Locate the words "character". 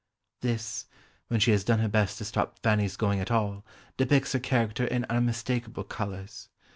4.39-4.85